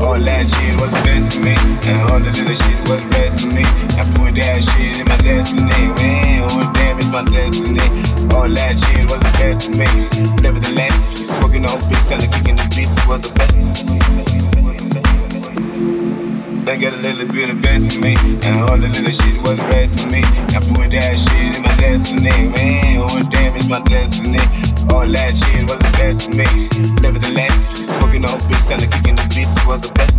All 0.00 0.20
that 0.20 0.44
shit 0.46 0.74
was 0.80 0.90
best 1.02 1.36
for 1.36 1.40
me. 1.40 1.54
And 1.88 2.02
all 2.10 2.20
the 2.20 2.30
little 2.30 2.54
shit 2.54 2.78
was 2.88 3.06
best 3.08 3.40
for 3.40 3.48
me. 3.48 3.64
I 3.96 4.04
put 4.12 4.34
that 4.36 4.60
shit 4.60 5.00
in 5.00 5.06
my 5.08 5.16
destiny. 5.16 5.64
Man, 5.96 6.48
oh 6.50 6.70
damn, 6.74 6.98
it's 6.98 7.10
my 7.10 7.24
destiny. 7.24 7.88
All 8.34 8.48
that 8.48 8.74
shit 8.76 9.10
was 9.10 9.20
the 9.20 9.32
best 9.40 9.64
for 9.64 9.76
me. 9.80 9.88
Nevertheless, 10.42 10.96
smoking 11.38 11.64
on 11.64 11.78
beats, 11.88 12.08
kinda 12.08 12.26
kicking 12.28 12.56
the 12.56 12.66
beats 12.76 12.94
was 13.06 13.20
the 13.22 13.32
best. 13.34 14.63
They 16.64 16.78
got 16.78 16.94
a 16.94 16.96
little 16.96 17.28
bit 17.28 17.50
of 17.50 17.60
bass 17.60 17.94
in 17.94 18.00
me, 18.00 18.16
and 18.40 18.56
all 18.64 18.78
the 18.78 18.88
little 18.88 19.12
shit 19.12 19.36
was 19.44 19.60
raising 19.68 20.10
me. 20.10 20.24
I 20.56 20.64
put 20.64 20.88
that 20.96 21.12
shit 21.12 21.56
in 21.56 21.62
my 21.62 21.76
destiny, 21.76 22.32
man. 22.56 23.04
Oh, 23.04 23.20
damn, 23.20 23.54
it's 23.54 23.68
my 23.68 23.80
destiny. 23.84 24.40
All 24.88 25.04
that 25.04 25.36
shit 25.36 25.68
was 25.68 25.76
the 25.76 25.92
best 26.00 26.24
in 26.24 26.40
me. 26.40 26.48
Nevertheless, 27.04 27.52
smoking 27.84 28.24
on 28.24 28.40
bitch, 28.40 28.64
kinda 28.64 28.86
kicking 28.88 29.16
the 29.16 29.28
beats 29.36 29.52
was 29.68 29.84
the 29.84 29.92
best. 29.92 30.16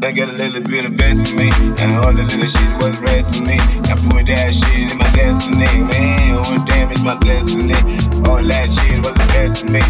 They 0.00 0.12
got 0.12 0.28
a 0.28 0.32
little 0.32 0.60
bit 0.60 0.84
of 0.84 0.96
best 0.98 1.32
in 1.32 1.38
me, 1.38 1.48
and 1.80 1.96
all 1.96 2.12
the 2.12 2.24
little 2.28 2.44
shit 2.44 2.72
was 2.76 3.00
resting 3.00 3.48
me. 3.48 3.56
I 3.88 3.96
put 3.96 4.28
that 4.28 4.52
shit 4.52 4.92
in 4.92 4.98
my 5.00 5.08
destiny, 5.16 5.64
man. 5.64 6.44
Oh, 6.44 6.60
damn, 6.68 6.92
it's 6.92 7.02
my 7.02 7.16
destiny. 7.16 7.80
All 8.28 8.44
that 8.44 8.68
shit 8.68 9.00
was 9.00 9.16
the 9.16 9.26
best 9.32 9.64
in 9.64 9.72
me. 9.72 9.80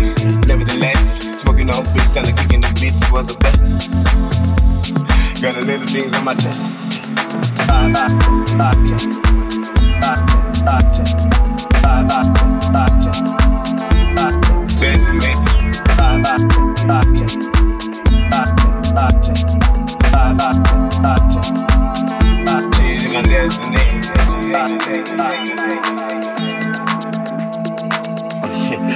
Nevertheless, 0.47 1.30
Smoking 1.41 1.71
on 1.71 1.87
sweets 1.87 2.17
and 2.17 2.27
the 2.27 2.33
kicking 2.37 2.61
the 2.61 2.69
beats 2.81 3.01
was 3.11 3.25
the 3.25 3.35
best. 3.41 3.61
Got 5.41 5.57
a 5.57 5.61
little 5.61 5.87
things 5.87 6.13
on 6.13 6.25
my 6.25 6.35
chest. 6.35 6.93
Bye 7.67 7.91
bye, 7.93 8.09
bye. 8.59 8.77
Bye 8.77 8.77
bye. 10.05 10.25
Bye 11.81 12.05
bye, 12.05 12.29
bye. 12.73 12.93
Bye. 14.17 14.37
Bye 15.97 16.21
bye, 16.21 16.37
bye. 16.37 16.45
Bye 16.85 17.09
bye. 17.09 18.53
Bye 20.13 20.35
bye, 20.37 20.61
bye. 21.03 21.21
Bye 22.45 22.65
my 23.13 23.23
destiny. 23.23 23.85
Bye 24.53 24.77
bye. 25.17 26.20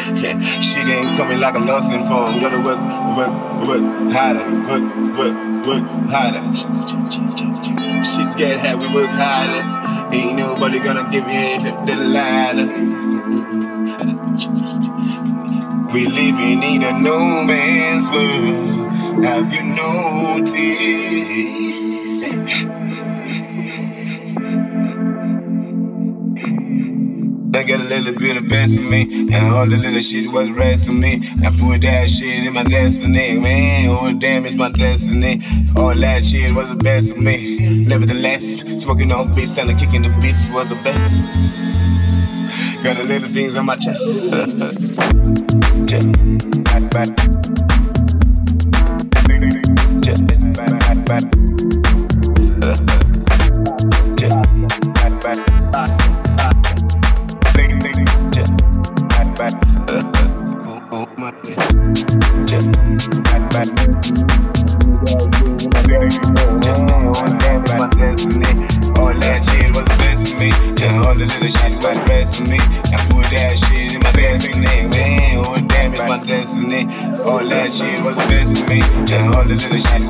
Shit 0.04 0.86
ain't 0.86 1.16
coming 1.16 1.40
like 1.40 1.54
a 1.54 1.58
lesson 1.58 2.00
for 2.00 2.28
to 2.50 2.60
work, 2.60 2.78
work, 3.16 3.32
work, 3.66 4.12
harder, 4.12 4.44
work, 4.68 4.84
work, 5.16 5.32
work, 5.66 5.84
harder. 6.10 6.42
Shit 8.04 8.36
get 8.36 8.60
how 8.60 8.76
we 8.76 8.86
work 8.94 9.08
harder. 9.08 9.64
Ain't 10.14 10.36
nobody 10.36 10.78
gonna 10.78 11.08
give 11.10 11.26
you 11.26 11.58
to 11.62 11.70
the 11.86 11.96
ladder. 12.04 12.66
We 15.90 16.06
living 16.06 16.62
in 16.62 16.82
a 16.82 17.00
no 17.00 17.42
man's 17.42 18.10
world. 18.10 19.24
Have 19.24 19.54
you 19.54 19.64
noticed? 19.64 21.14
They 27.54 27.62
got 27.62 27.78
a 27.78 27.84
little 27.84 28.18
bit 28.18 28.36
of 28.36 28.48
best 28.48 28.74
in 28.74 28.90
me. 28.90 29.02
And 29.32 29.54
all 29.54 29.64
the 29.64 29.76
little 29.76 30.00
shit 30.00 30.32
was 30.32 30.50
resting 30.50 30.98
me. 30.98 31.22
I 31.44 31.56
put 31.56 31.82
that 31.82 32.10
shit 32.10 32.44
in 32.44 32.52
my 32.52 32.64
destiny. 32.64 33.38
Man, 33.38 33.90
all 33.90 34.12
damage 34.12 34.56
my 34.56 34.72
destiny. 34.72 35.40
All 35.76 35.94
that 35.94 36.24
shit 36.24 36.52
was 36.52 36.68
the 36.68 36.74
best 36.74 37.12
of 37.12 37.18
me. 37.18 37.84
Nevertheless, 37.86 38.62
smoking 38.82 39.12
on 39.12 39.36
beats 39.36 39.56
and 39.56 39.78
kicking 39.78 40.02
the 40.02 40.08
beats 40.20 40.48
was 40.48 40.68
the 40.68 40.74
best. 40.74 42.42
Got 42.82 42.96
a 42.96 43.04
little 43.04 43.28
things 43.28 43.54
on 43.54 43.66
my 43.66 43.76
chest. 43.76 44.32
Back, 46.64 46.90
back. 46.90 47.63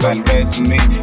validez 0.05 0.59
en 0.59 0.69
me. 0.69 0.94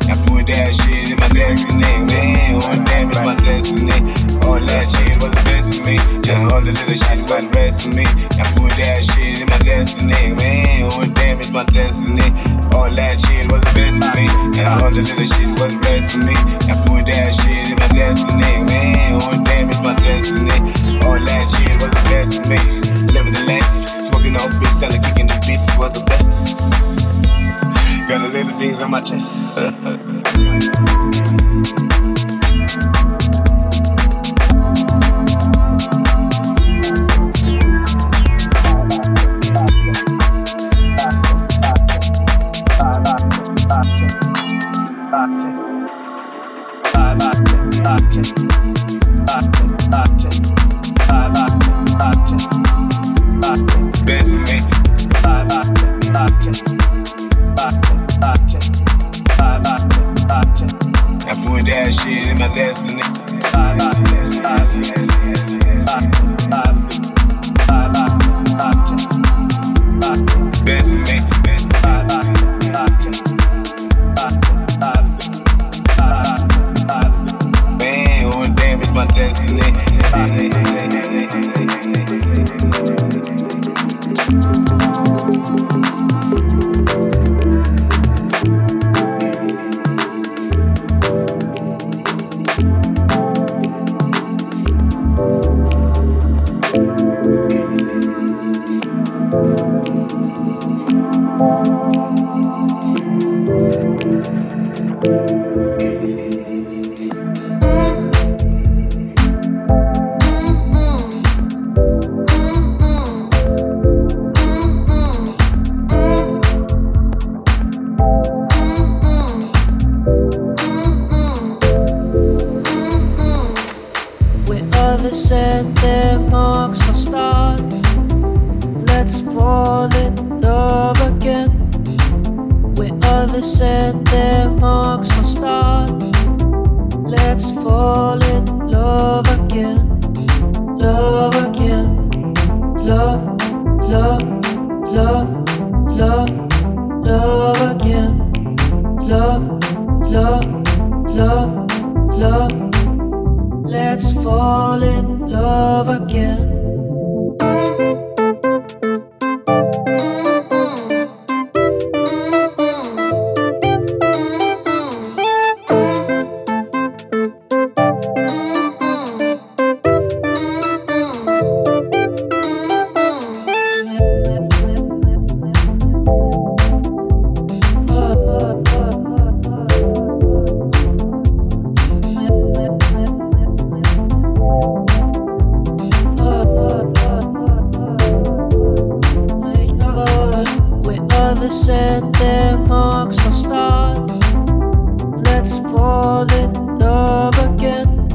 Set 191.51 192.01
the 192.13 192.63
marks 192.69 193.19
on 193.25 193.33
taas. 193.51 195.25
Let's 195.25 195.59
fall 195.59 196.25
in 196.31 196.53
love 196.79 197.37
again. 197.39 198.07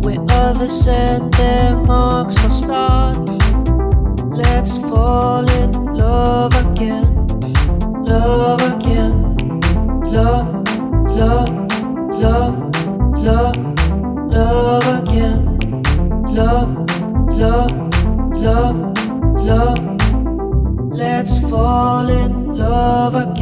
We 0.00 0.18
others 0.30 0.84
set 0.84 1.20
other 1.20 1.76
marks 1.86 2.38
on 2.42 2.50
taas. 2.66 3.38
Let's 4.32 4.78
fall 4.78 5.48
in 5.50 5.70
love 5.94 6.54
again. 6.54 7.26
Love 8.04 8.62
again. 8.72 9.36
Love, 10.04 10.48
love, 11.08 11.50
love, 12.24 12.56
love, 13.18 13.56
love 14.32 14.86
again. 15.02 15.58
Love, 16.34 16.70
love. 17.36 17.79
fall 21.50 22.08
in 22.08 22.56
love 22.56 23.16
again. 23.16 23.39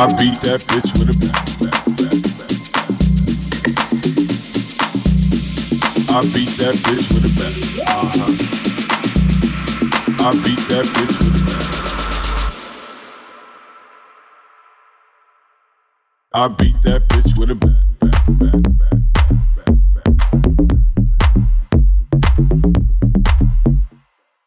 I 0.00 0.06
beat 0.16 0.40
that 0.40 0.60
bitch 0.66 0.92
with 0.98 1.10
a 1.10 1.16
bat. 1.20 1.36
I 6.08 6.20
beat 6.32 6.52
that 6.58 6.74
bitch 6.76 7.06
with 7.12 7.24
a 7.24 7.28
bat. 7.36 7.54
Uh-huh. 7.86 8.32
I 10.26 10.30
beat 10.42 10.62
that 10.68 10.86
bitch 10.86 11.14
with 11.18 11.36
a 11.36 11.44
bat. 11.44 11.64
I 16.32 16.48
beat 16.48 16.82
that 16.82 17.08
bitch 17.08 17.36
with 17.38 17.50
a 17.50 17.54
bat. 17.54 17.76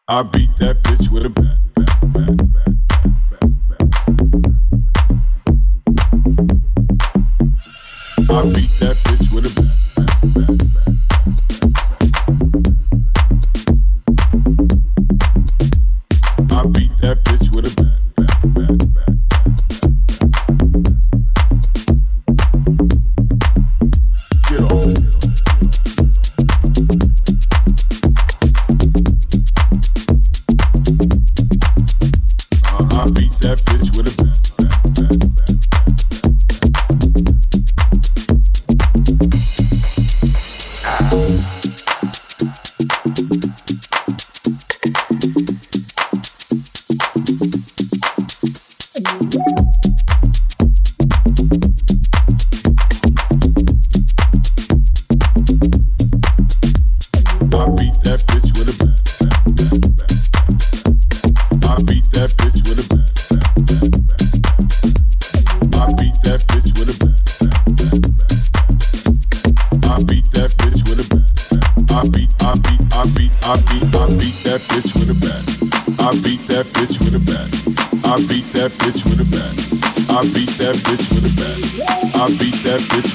I 0.06 0.22
beat 0.22 0.54
that 0.58 0.82
bitch 0.82 1.10
with 1.10 1.24
a 1.24 1.30
bat. 1.30 1.53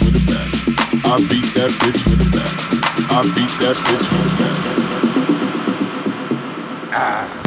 With 0.01 0.15
a 0.15 0.25
bat. 0.27 0.49
I 1.05 1.17
beat 1.27 1.47
that 1.55 1.71
bitch 1.79 2.01
with 2.05 2.21
a 2.21 2.29
bat. 2.31 2.53
I 3.11 3.21
beat 3.35 3.53
that 3.61 3.75
bitch 3.75 4.07
with 4.11 4.31
a 4.31 4.37
bat. 4.39 4.57
Ah. 6.91 7.39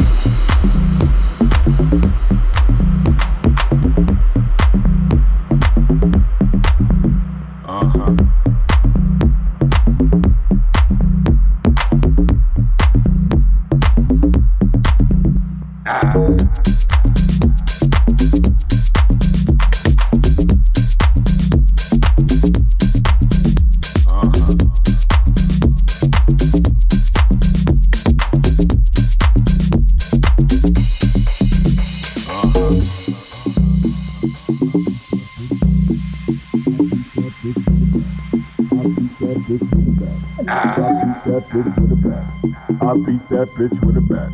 I 42.92 42.94
beat 42.96 43.26
that 43.30 43.48
bitch 43.56 43.72
with 43.86 43.96
a 43.96 44.04
bat. 44.04 44.28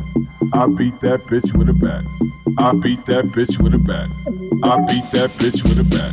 I 0.51 0.67
beat 0.67 0.99
that 0.99 1.21
bitch 1.31 1.47
with 1.55 1.69
a 1.69 1.73
bat. 1.79 2.03
I 2.59 2.75
beat 2.75 3.05
that 3.05 3.23
bitch 3.31 3.55
with 3.63 3.73
a 3.73 3.79
bat. 3.79 4.11
I 4.67 4.75
beat 4.83 5.07
that 5.15 5.31
bitch 5.39 5.63
with 5.63 5.79
a 5.79 5.87
bat. 5.87 6.11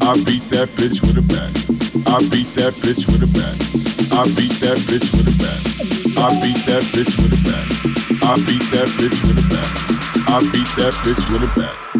I 0.00 0.16
beat 0.24 0.40
that 0.56 0.72
bitch 0.72 1.04
with 1.04 1.20
a 1.20 1.26
bat. 1.28 1.52
I 2.08 2.16
beat 2.32 2.48
that 2.56 2.72
bitch 2.80 3.04
with 3.12 3.20
a 3.20 3.28
bat. 3.28 3.52
I 4.08 4.24
beat 4.40 4.56
that 4.64 4.80
bitch 4.88 5.12
with 5.12 5.28
a 5.28 5.36
bat. 5.36 5.60
I 6.16 6.32
beat 6.40 6.64
that 6.64 6.80
bitch 6.96 7.12
with 7.20 7.28
a 7.28 7.44
bat. 7.44 7.68
I 8.32 8.40
beat 8.48 8.72
that 8.72 8.88
bitch 8.96 9.20
with 9.20 9.36
a 9.36 9.52
bat. 9.52 9.68
I 10.32 10.40
beat 10.48 10.72
that 10.72 10.94
bitch 11.04 11.28
with 11.28 11.44
a 11.44 11.52
bat. 11.60 11.92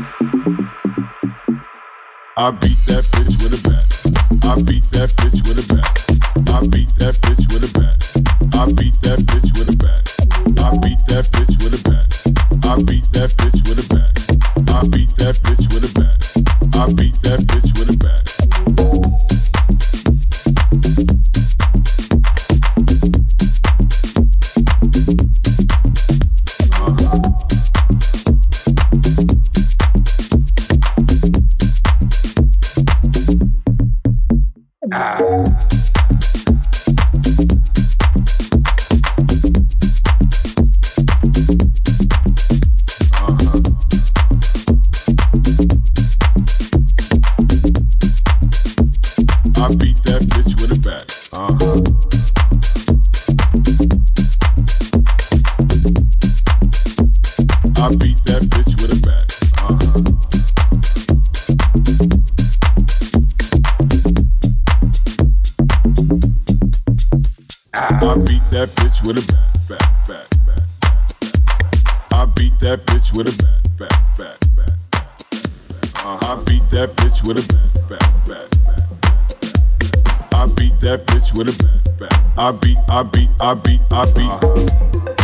With 77.25 77.39
a 77.39 77.43
bat, 77.89 78.03
bat, 78.27 78.49
bat. 78.67 78.85
I 80.35 80.47
beat 80.55 80.81
that 80.81 81.07
bitch 81.07 81.37
with 81.37 81.49
a 81.49 81.53
bat, 81.63 81.99
bat. 81.99 82.39
I 82.39 82.51
beat, 82.53 82.79
I 82.89 83.03
beat, 83.03 83.29
I 83.41 83.55
beat, 83.55 83.81
I 83.93 84.05
beat. 84.13 85.22